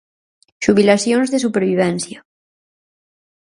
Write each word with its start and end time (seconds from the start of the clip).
'Xubilacións 0.61 1.27
de 1.29 1.43
supervivencia'. 1.45 2.21